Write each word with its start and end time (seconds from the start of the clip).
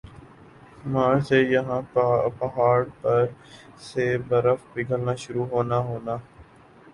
مارچ 0.85 1.21
سے 1.27 1.39
یَہاں 1.43 1.81
پہاڑ 2.39 2.79
پر 3.01 3.25
سے 3.83 4.05
برف 4.27 4.59
پگھلنا 4.73 5.15
شروع 5.23 5.45
ہونا 5.51 5.77
ہونا 5.89 6.15